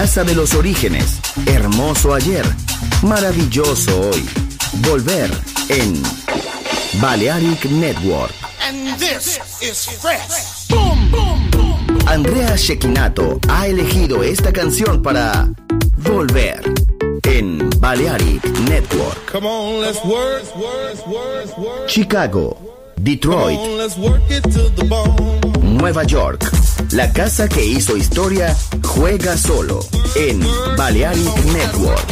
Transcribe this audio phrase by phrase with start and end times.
[0.00, 1.20] casa de los orígenes.
[1.44, 2.46] Hermoso ayer.
[3.02, 4.26] Maravilloso hoy.
[4.88, 5.30] Volver
[5.68, 6.02] en
[7.02, 8.32] Balearic Network.
[8.66, 10.68] And this is fresh.
[10.70, 11.98] Boom, boom, boom.
[12.06, 15.50] Andrea Shekinato ha elegido esta canción para
[15.98, 16.62] Volver
[17.24, 19.30] en Balearic Network.
[19.30, 21.88] Come on, let's work, work, work, work.
[21.88, 25.40] Chicago, Come Detroit, on, let's work it to the bone.
[25.60, 26.42] Nueva York.
[26.92, 28.56] La casa que hizo historia
[28.90, 29.80] juega solo
[30.16, 30.40] en
[30.76, 32.06] Balearic Network.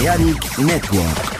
[0.00, 0.64] We gotta keep it.
[0.64, 1.39] Network.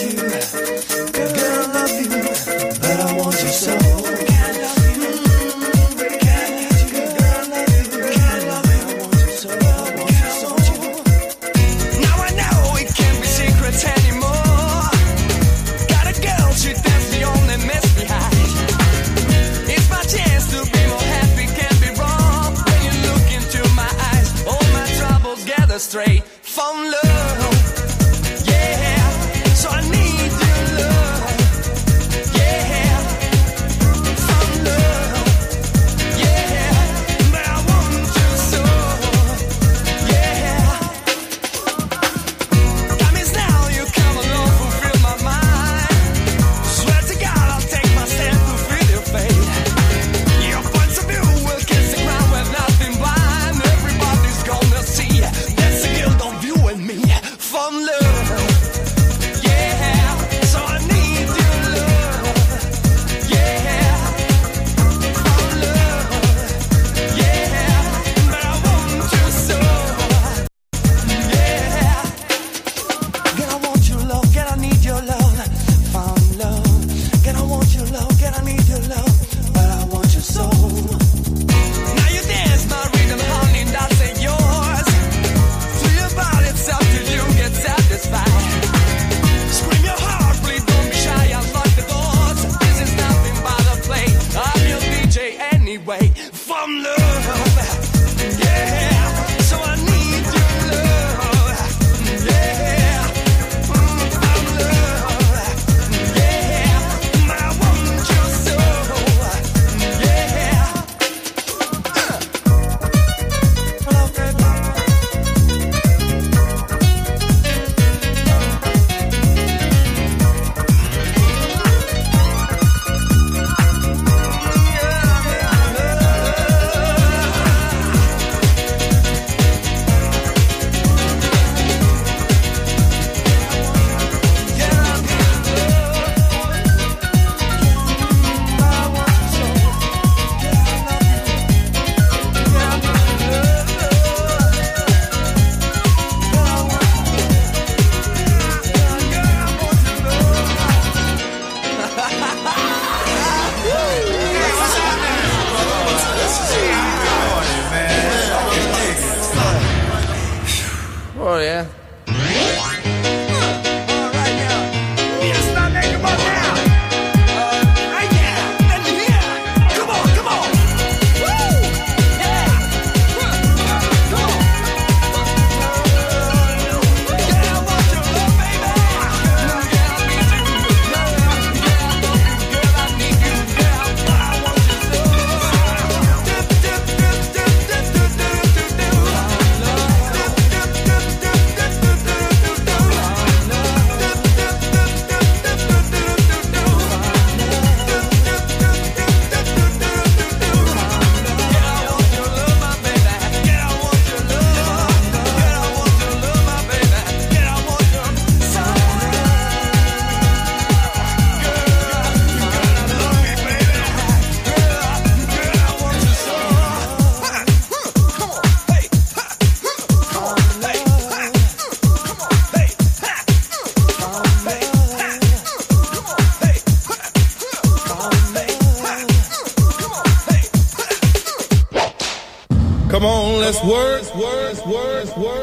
[0.00, 0.97] you.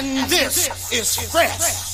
[0.00, 1.89] and this is fresh.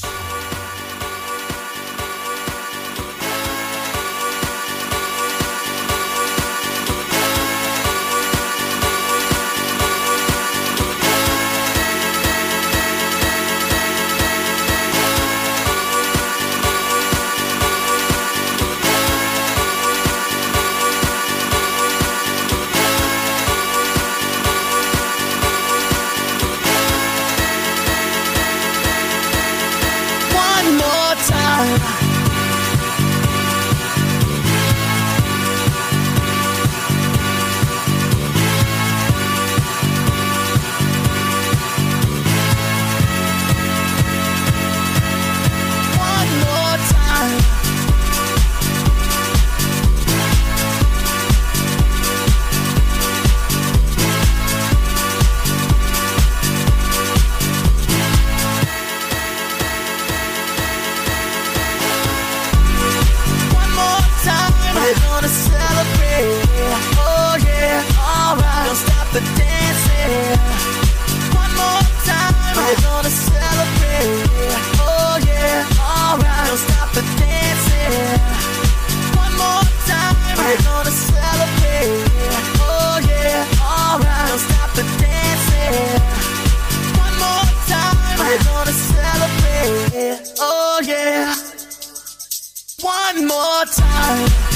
[92.87, 94.55] one more time.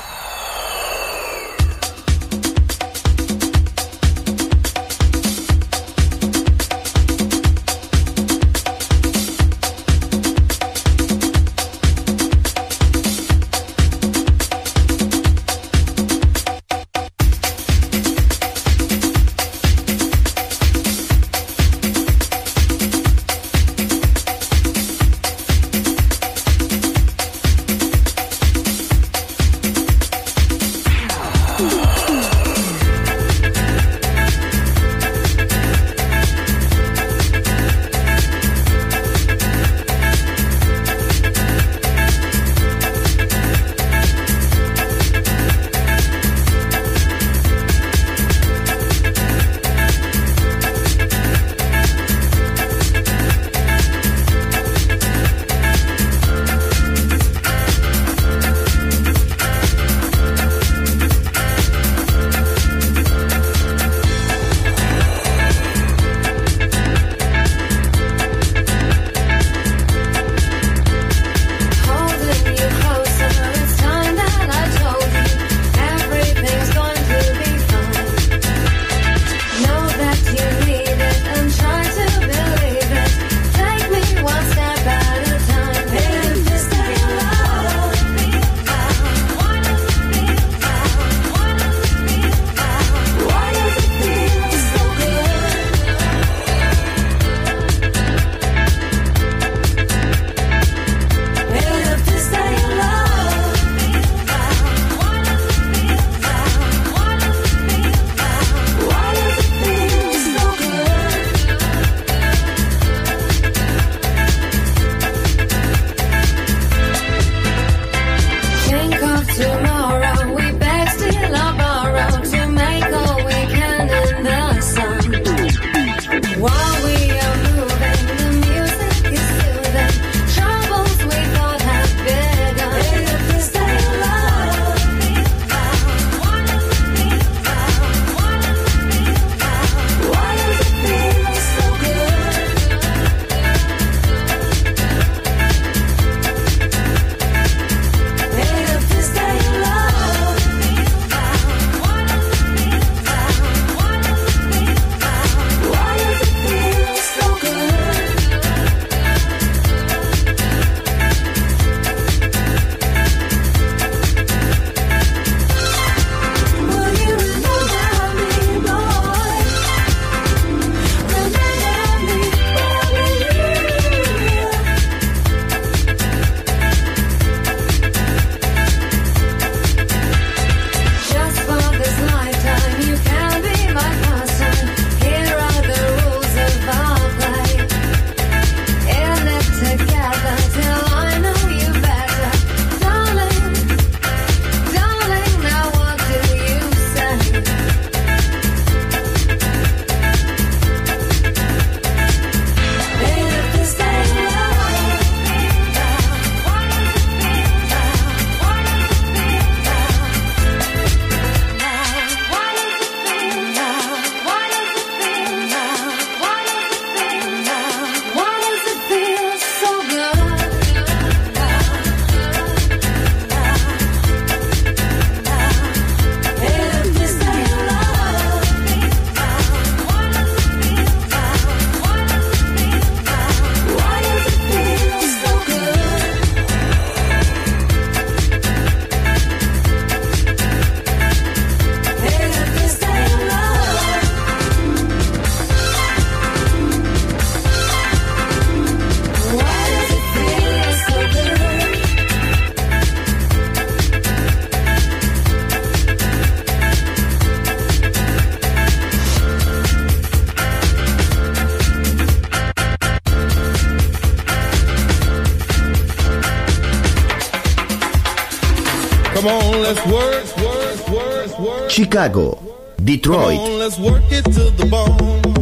[272.01, 273.39] Chicago, Detroit,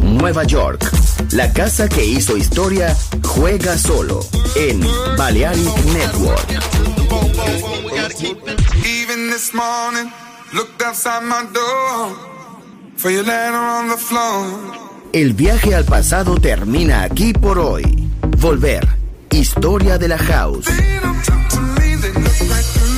[0.02, 0.90] Nueva York.
[1.32, 2.94] La casa que hizo historia
[3.24, 4.20] juega solo
[4.56, 4.82] en
[5.16, 6.46] Balearic Network.
[15.14, 18.10] El viaje al pasado termina aquí por hoy.
[18.36, 18.86] Volver,
[19.30, 20.66] historia de la house.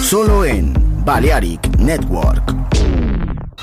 [0.02, 2.51] Solo en Balearic Network.